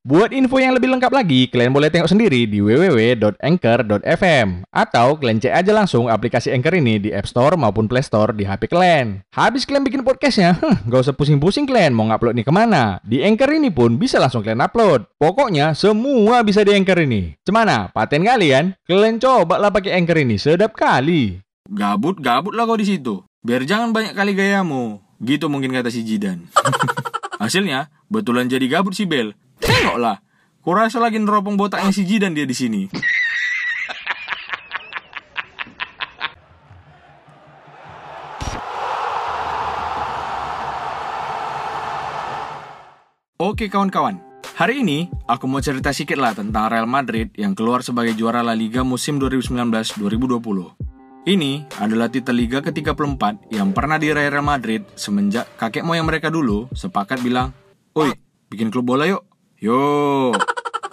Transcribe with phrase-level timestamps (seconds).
[0.00, 5.52] Buat info yang lebih lengkap lagi, kalian boleh tengok sendiri di www.anchor.fm atau kalian cek
[5.52, 9.20] aja langsung aplikasi Anchor ini di App Store maupun Play Store di HP kalian.
[9.36, 12.96] Habis kalian bikin podcastnya, huh, gak usah pusing-pusing kalian mau ngupload nih ke mana.
[13.04, 15.04] Di Anchor ini pun bisa langsung kalian upload.
[15.20, 17.36] Pokoknya semua bisa di Anchor ini.
[17.44, 17.92] Cemana?
[17.92, 18.72] Paten kalian?
[18.88, 21.44] Kalian coba lah pakai Anchor ini, sedap kali.
[21.68, 23.20] Gabut, gabut lah kau di situ.
[23.44, 24.96] Biar jangan banyak kali gayamu.
[25.20, 26.48] Gitu mungkin kata si Jidan.
[27.44, 29.36] Hasilnya, betulan jadi gabut si Bel.
[29.60, 30.24] Tengoklah.
[30.60, 32.82] Kurasa lagi neropong botaknya si Jidan dia di sini.
[43.40, 44.20] Oke kawan-kawan,
[44.60, 48.52] hari ini aku mau cerita sedikit lah tentang Real Madrid yang keluar sebagai juara La
[48.52, 51.24] Liga musim 2019-2020.
[51.24, 56.68] Ini adalah titel Liga ke-34 yang pernah diraih Real Madrid semenjak kakek moyang mereka dulu
[56.76, 57.56] sepakat bilang,
[57.96, 58.12] Oi,
[58.52, 59.29] bikin klub bola yuk.
[59.60, 60.32] Yo,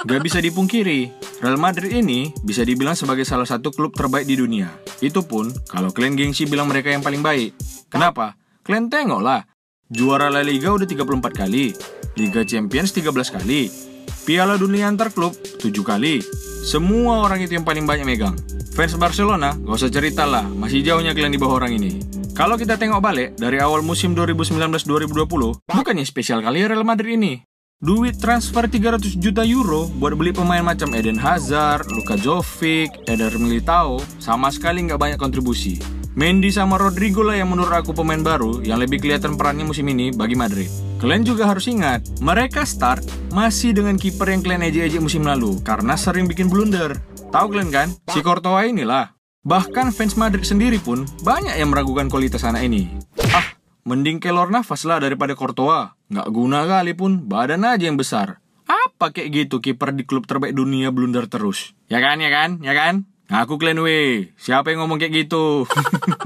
[0.03, 1.07] gak bisa dipungkiri,
[1.39, 4.67] Real Madrid ini bisa dibilang sebagai salah satu klub terbaik di dunia.
[4.99, 7.55] Itu pun kalau kalian gengsi bilang mereka yang paling baik.
[7.87, 8.35] Kenapa?
[8.67, 9.47] Kalian tengok lah,
[9.87, 10.99] juara La Liga udah 34
[11.31, 11.71] kali,
[12.19, 13.71] Liga Champions 13 kali,
[14.27, 15.31] Piala Dunia antar klub
[15.63, 16.19] 7 kali.
[16.67, 18.35] Semua orang itu yang paling banyak megang.
[18.75, 22.03] Fans Barcelona, gak usah cerita lah, masih jauhnya kalian di bawah orang ini.
[22.35, 27.47] Kalau kita tengok balik, dari awal musim 2019-2020, bukannya spesial kali Real Madrid ini.
[27.77, 34.01] Duit transfer 300 juta euro buat beli pemain macam Eden Hazard, Luka Jovic, Eder Militao,
[34.17, 35.77] sama sekali nggak banyak kontribusi.
[36.17, 40.09] Mendy sama Rodrigo lah yang menurut aku pemain baru yang lebih kelihatan perannya musim ini
[40.09, 40.73] bagi Madrid.
[40.97, 45.93] Kalian juga harus ingat, mereka start masih dengan kiper yang kalian ejek-ejek musim lalu karena
[45.93, 46.97] sering bikin blunder.
[47.29, 47.93] Tahu kalian kan?
[48.09, 49.13] Si Courtois inilah.
[49.45, 52.89] Bahkan fans Madrid sendiri pun banyak yang meragukan kualitas anak ini.
[53.37, 53.53] Ah,
[53.85, 55.96] mending Kelor nafas lah daripada Courtois.
[56.07, 58.39] Nggak guna kali pun, badan aja yang besar.
[58.63, 61.75] Apa kayak gitu kiper di klub terbaik dunia blunder terus?
[61.91, 63.03] Ya kan, ya kan, ya kan?
[63.27, 65.67] Ngaku kalian weh, siapa yang ngomong kayak gitu?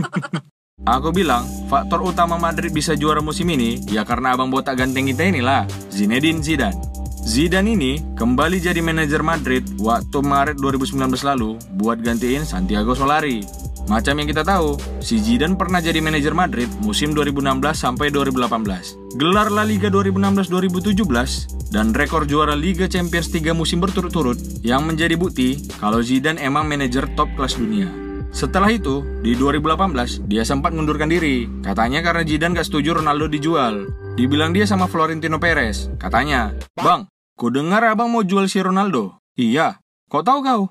[0.86, 5.30] Aku bilang, faktor utama Madrid bisa juara musim ini ya karena abang botak ganteng kita
[5.30, 6.78] inilah, Zinedine Zidane.
[7.22, 13.46] Zidane ini kembali jadi manajer Madrid waktu Maret 2019 lalu buat gantiin Santiago Solari.
[13.92, 19.20] Macam yang kita tahu, si Zidane pernah jadi manajer Madrid musim 2016 sampai 2018.
[19.20, 25.60] Gelar La Liga 2016-2017 dan rekor juara Liga Champions 3 musim berturut-turut yang menjadi bukti
[25.76, 27.92] kalau Zidane emang manajer top kelas dunia.
[28.32, 31.52] Setelah itu, di 2018, dia sempat mengundurkan diri.
[31.60, 33.92] Katanya karena Zidane gak setuju Ronaldo dijual.
[34.16, 35.92] Dibilang dia sama Florentino Perez.
[36.00, 39.20] Katanya, Bang, ku dengar abang mau jual si Ronaldo.
[39.36, 40.62] Iya, kok tahu kau?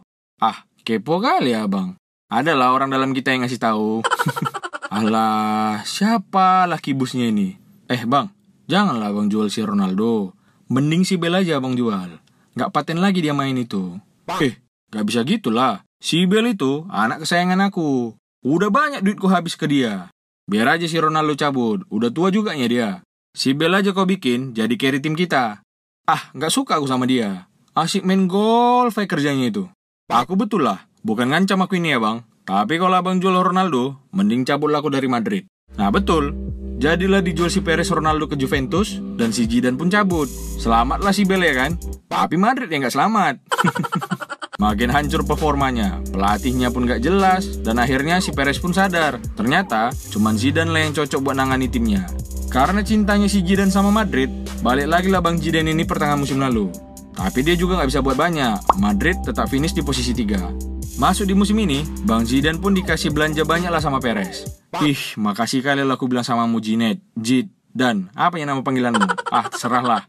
[0.41, 1.99] Ah, kepo kali ya abang.
[2.30, 4.06] Adalah orang dalam kita yang ngasih tahu.
[4.94, 7.58] Alah, siapa laki busnya ini?
[7.91, 8.30] Eh bang,
[8.70, 10.38] janganlah abang jual si Ronaldo.
[10.70, 12.22] Mending si Bel aja abang jual.
[12.54, 13.98] Gak paten lagi dia main itu.
[14.38, 14.62] Eh,
[14.94, 15.82] gak bisa gitulah.
[15.98, 18.14] Si Bel itu anak kesayangan aku.
[18.47, 20.14] Udah banyak duitku habis ke dia.
[20.47, 22.91] Biar aja si Ronaldo cabut, udah tua juga nya dia.
[23.34, 25.66] Si Bel aja kau bikin jadi carry tim kita.
[26.06, 27.50] Ah, nggak suka aku sama dia.
[27.74, 29.70] Asik main golf kerjanya itu.
[30.10, 32.24] Aku betul lah, bukan ngancam aku ini ya bang.
[32.44, 35.46] Tapi kalau abang jual Ronaldo, mending cabut aku dari Madrid.
[35.78, 36.34] Nah betul,
[36.82, 40.26] jadilah dijual si Perez Ronaldo ke Juventus, dan si Zidane pun cabut.
[40.58, 41.78] Selamatlah si Bel ya kan?
[42.10, 43.34] Tapi Madrid yang nggak selamat.
[44.60, 50.36] Makin hancur performanya, pelatihnya pun gak jelas, dan akhirnya si Perez pun sadar, ternyata cuman
[50.36, 52.04] Zidane lah yang cocok buat nangani timnya.
[52.52, 54.28] Karena cintanya si Zidane sama Madrid,
[54.60, 56.89] balik lagi lah Bang Zidane ini pertengahan musim lalu.
[57.20, 60.97] Tapi dia juga gak bisa buat banyak, Madrid tetap finish di posisi 3.
[60.97, 64.48] Masuk di musim ini, Bang Zidane pun dikasih belanja banyak lah sama Perez.
[64.80, 69.04] Ih, makasih kali lah aku bilang sama Mujinet, Jid, dan apa yang nama panggilanmu?
[69.28, 70.09] Ah, terserahlah.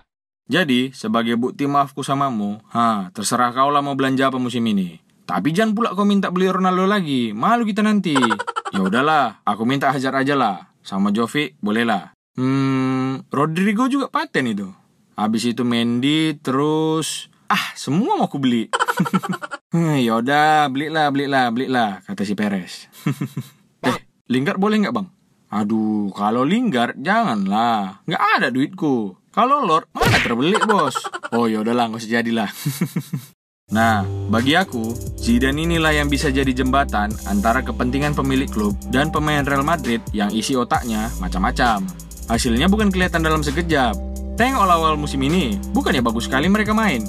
[0.49, 5.01] Jadi, sebagai bukti maafku samamu, ha, terserah kau lah mau belanja apa musim ini.
[5.27, 8.15] Tapi jangan pula kau minta beli Ronaldo lagi, malu kita nanti.
[8.71, 10.71] Ya udahlah, aku minta hajar aja lah.
[10.79, 12.15] Sama Jovi, bolehlah.
[12.39, 14.71] Hmm, Rodrigo juga paten itu.
[15.19, 17.27] Habis itu Mendy, terus...
[17.51, 18.71] Ah, semua mau aku beli.
[19.71, 22.91] Hmm, ya udah, belilah, belilah, belilah, kata si Perez.
[23.87, 25.07] eh, Lingard boleh nggak bang?
[25.47, 29.15] Aduh, kalau Lingard janganlah, nggak ada duitku.
[29.31, 31.07] Kalau Lord, mana terbeli bos?
[31.31, 32.51] Oh ya udahlah, nggak usah jadilah.
[33.75, 39.47] nah, bagi aku, Zidane inilah yang bisa jadi jembatan antara kepentingan pemilik klub dan pemain
[39.47, 41.87] Real Madrid yang isi otaknya macam-macam.
[42.27, 43.95] Hasilnya bukan kelihatan dalam sekejap.
[44.35, 47.07] Tengok awal musim ini, bukannya bagus sekali mereka main.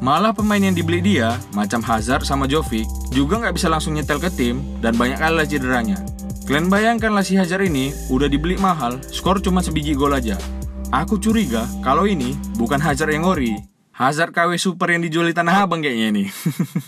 [0.00, 4.32] Malah pemain yang dibeli dia, macam Hazard sama Jovic, juga nggak bisa langsung nyetel ke
[4.32, 6.00] tim dan banyak kali cederanya.
[6.48, 10.40] Kalian bayangkanlah si Hazard ini udah dibeli mahal, skor cuma sebiji gol aja.
[10.88, 13.52] Aku curiga kalau ini bukan Hazard yang ori.
[13.92, 16.24] Hazard KW Super yang dijual di Tanah Abang kayaknya ini.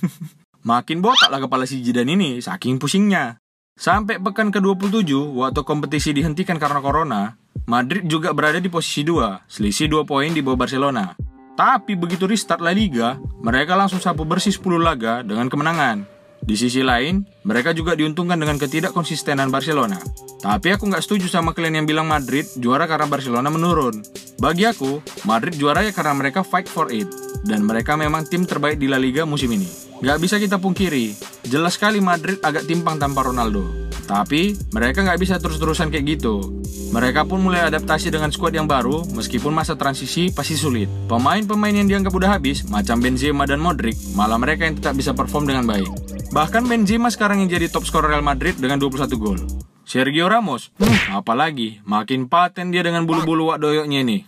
[0.70, 3.44] Makin botaklah kepala si Jidan ini, saking pusingnya.
[3.76, 5.04] Sampai pekan ke-27,
[5.36, 7.36] waktu kompetisi dihentikan karena corona,
[7.68, 11.12] Madrid juga berada di posisi 2, selisih 2 poin di bawah Barcelona.
[11.52, 16.19] Tapi begitu restart La Liga, mereka langsung sapu bersih 10 laga dengan kemenangan.
[16.50, 20.02] Di sisi lain, mereka juga diuntungkan dengan ketidakkonsistenan Barcelona.
[20.42, 24.02] Tapi aku nggak setuju sama kalian yang bilang Madrid juara karena Barcelona menurun.
[24.42, 24.98] Bagi aku,
[25.30, 27.06] Madrid juara ya karena mereka fight for it.
[27.46, 29.70] Dan mereka memang tim terbaik di La Liga musim ini.
[30.02, 31.14] Gak bisa kita pungkiri,
[31.46, 33.70] jelas sekali Madrid agak timpang tanpa Ronaldo.
[34.10, 36.58] Tapi, mereka nggak bisa terus-terusan kayak gitu.
[36.90, 40.90] Mereka pun mulai adaptasi dengan skuad yang baru, meskipun masa transisi pasti sulit.
[41.06, 45.46] Pemain-pemain yang dianggap udah habis, macam Benzema dan Modric, malah mereka yang tetap bisa perform
[45.46, 46.09] dengan baik.
[46.30, 49.42] Bahkan Benzema sekarang yang jadi top skor Real Madrid dengan 21 gol.
[49.82, 54.22] Sergio Ramos, hmm, apalagi, makin paten dia dengan bulu-bulu wak doyoknya nih.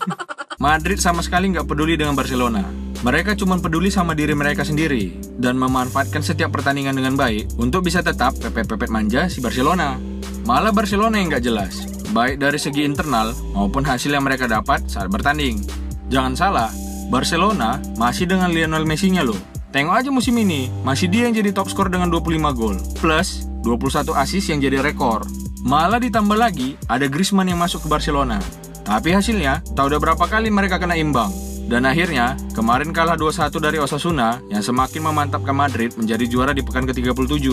[0.64, 2.68] Madrid sama sekali nggak peduli dengan Barcelona.
[3.00, 8.04] Mereka cuma peduli sama diri mereka sendiri dan memanfaatkan setiap pertandingan dengan baik untuk bisa
[8.04, 9.96] tetap pepet-pepet manja si Barcelona.
[10.44, 15.08] Malah Barcelona yang nggak jelas, baik dari segi internal maupun hasil yang mereka dapat saat
[15.08, 15.64] bertanding.
[16.12, 16.68] Jangan salah,
[17.08, 19.57] Barcelona masih dengan Lionel Messi-nya loh.
[19.78, 22.74] Tengok aja musim ini, masih dia yang jadi top skor dengan 25 gol.
[22.98, 25.22] Plus, 21 assist yang jadi rekor.
[25.62, 28.42] Malah ditambah lagi, ada Griezmann yang masuk ke Barcelona.
[28.82, 31.30] Tapi hasilnya, tahu udah berapa kali mereka kena imbang.
[31.70, 36.82] Dan akhirnya, kemarin kalah 2-1 dari Osasuna yang semakin memantapkan Madrid menjadi juara di pekan
[36.82, 37.46] ke-37.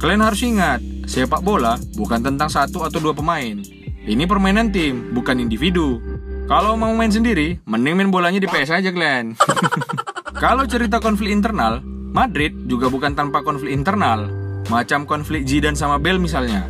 [0.00, 3.60] Kalian harus ingat, sepak bola bukan tentang satu atau dua pemain.
[4.08, 6.00] Ini permainan tim, bukan individu.
[6.48, 9.36] Kalau mau main sendiri, mending main bolanya di PS aja kalian.
[10.40, 11.84] Kalau cerita konflik internal,
[12.16, 14.32] Madrid juga bukan tanpa konflik internal,
[14.72, 16.64] macam konflik Zidane sama Bell misalnya.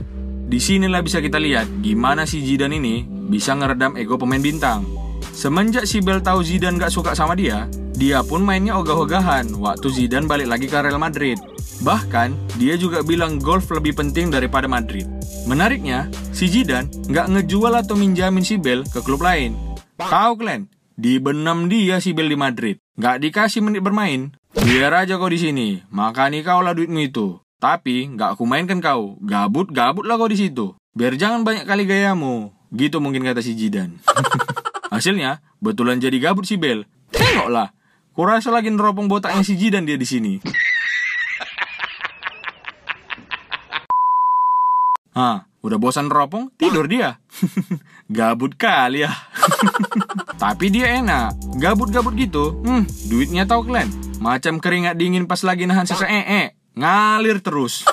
[0.50, 4.82] Di sinilah bisa kita lihat gimana si Zidane ini bisa ngeredam ego pemain bintang.
[5.31, 10.26] Semenjak si Bell tahu Zidane gak suka sama dia, dia pun mainnya ogah-ogahan waktu Zidane
[10.26, 11.38] balik lagi ke Real Madrid.
[11.87, 15.06] Bahkan, dia juga bilang golf lebih penting daripada Madrid.
[15.46, 19.54] Menariknya, si Zidane nggak ngejual atau minjamin si Bell ke klub lain.
[19.94, 20.66] Tahu kalian,
[21.00, 22.76] dibenam dia si Bell di Madrid.
[23.00, 24.37] Gak dikasih menit bermain.
[24.52, 25.80] Biar aja kau di sini.
[25.88, 27.40] Makani kau lah duitmu itu.
[27.57, 29.16] Tapi gak aku mainkan kau.
[29.25, 30.76] Gabut, gabut lah kau di situ.
[30.92, 32.52] Biar jangan banyak kali gayamu.
[32.71, 33.97] Gitu mungkin kata si Jidan.
[34.92, 36.85] Hasilnya, betulan jadi gabut si Bel.
[37.11, 37.73] Tengoklah.
[38.12, 40.35] Kurasa lagi neropong botaknya si Jidan dia di sini.
[45.11, 47.21] Hah, udah bosan neropong, tidur dia.
[48.11, 49.12] Gabut kali ya.
[50.43, 52.61] Tapi dia enak, gabut-gabut gitu.
[52.64, 53.93] Hmm, duitnya tahu kalian.
[54.21, 57.85] Macam keringat dingin pas lagi nahan sisa ee, ngalir terus.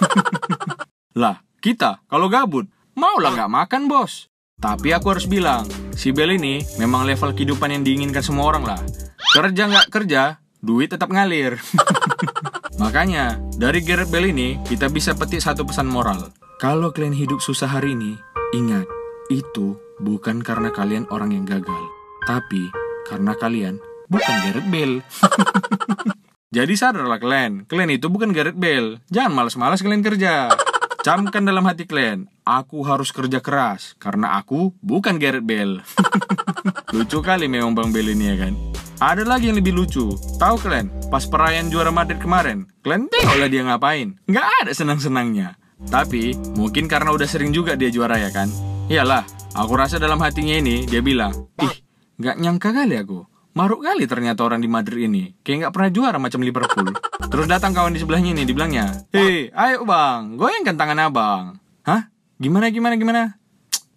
[1.22, 4.32] lah, kita kalau gabut, mau lah nggak makan bos.
[4.58, 8.82] Tapi aku harus bilang, si Bel ini memang level kehidupan yang diinginkan semua orang lah.
[9.38, 11.62] Kerja nggak kerja, duit tetap ngalir.
[12.82, 16.30] Makanya, dari Gareth Bale ini, kita bisa petik satu pesan moral.
[16.58, 18.18] Kalau kalian hidup susah hari ini,
[18.50, 18.90] ingat,
[19.30, 21.98] itu bukan karena kalian orang yang gagal
[22.28, 22.68] tapi
[23.08, 23.80] karena kalian
[24.12, 25.00] bukan Gareth Bale.
[26.58, 29.00] Jadi sadarlah kalian, kalian itu bukan Gareth Bale.
[29.08, 30.52] Jangan malas-malas kalian kerja.
[31.08, 35.80] Camkan dalam hati kalian, aku harus kerja keras karena aku bukan Gareth Bale.
[36.96, 38.54] Lucu kali memang Bang Bale ini ya kan.
[38.98, 40.10] ada lagi yang lebih lucu.
[40.42, 44.18] Tahu kalian, pas perayaan juara Madrid kemarin, kalian tengoklah dia ngapain.
[44.26, 45.54] Nggak ada senang-senangnya.
[45.86, 48.50] Tapi, mungkin karena udah sering juga dia juara ya kan?
[48.90, 49.22] Iyalah,
[49.54, 51.30] aku rasa dalam hatinya ini, dia bilang,
[51.62, 51.76] Ih,
[52.18, 53.22] nggak nyangka kali aku.
[53.54, 55.34] Maruk kali ternyata orang di Madrid ini.
[55.46, 56.94] Kayak nggak pernah juara macam Liverpool.
[57.30, 61.44] Terus datang kawan di sebelahnya ini, dibilangnya, Hei, ayo bang, goyangkan tangan abang.
[61.86, 62.10] Hah?
[62.42, 63.22] Gimana, gimana, gimana?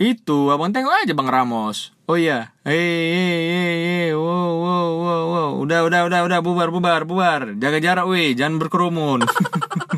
[0.01, 1.93] Itu, abang tengok aja Bang Ramos.
[2.09, 5.51] Oh iya, hei, hei, hei, wow, wow, wow, wow.
[5.61, 7.53] Udah, udah, udah, udah, bubar, bubar, bubar.
[7.61, 9.23] Jaga jarak, weh, jangan berkerumun.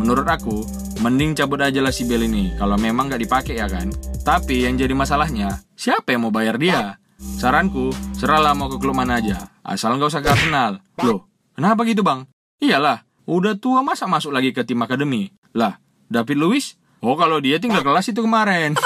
[0.00, 0.64] Menurut aku,
[1.04, 3.92] mending cabut aja lah si Bel ini, kalau memang nggak dipakai ya kan.
[4.24, 6.96] Tapi yang jadi masalahnya, siapa yang mau bayar dia?
[7.20, 10.80] Saranku, serahlah mau ke klub mana aja, asal nggak usah ke Arsenal.
[11.04, 12.24] Loh, kenapa gitu bang?
[12.64, 15.36] Iyalah, udah tua masa masuk lagi ke tim akademi?
[15.52, 15.76] Lah,
[16.08, 18.76] David Luiz Oh kalau dia tinggal kelas itu kemarin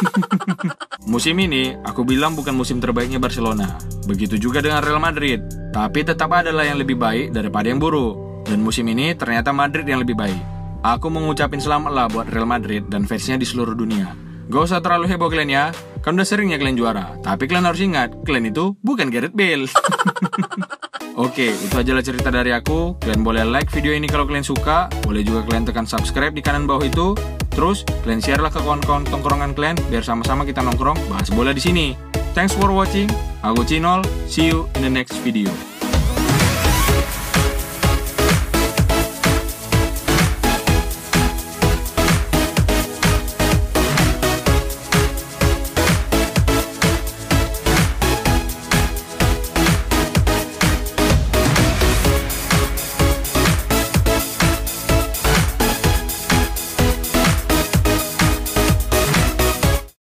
[1.10, 3.74] Musim ini aku bilang bukan musim terbaiknya Barcelona
[4.06, 5.42] Begitu juga dengan Real Madrid
[5.74, 9.98] Tapi tetap adalah yang lebih baik daripada yang buruk Dan musim ini ternyata Madrid yang
[9.98, 10.53] lebih baik
[10.84, 14.12] Aku mengucapin selamat lah buat Real Madrid dan fansnya di seluruh dunia
[14.52, 15.64] Gak usah terlalu heboh kalian ya
[16.04, 19.64] Kan udah seringnya kalian juara Tapi kalian harus ingat Kalian itu bukan Gareth Bale
[21.14, 22.98] Oke, itu aja lah cerita dari aku.
[22.98, 24.90] Kalian boleh like video ini kalau kalian suka.
[25.06, 27.14] Boleh juga kalian tekan subscribe di kanan bawah itu.
[27.54, 31.62] Terus, kalian share lah ke kawan-kawan tongkrongan kalian biar sama-sama kita nongkrong bahas bola di
[31.62, 31.94] sini.
[32.34, 33.06] Thanks for watching.
[33.46, 34.02] Aku Cinol.
[34.26, 35.54] See you in the next video.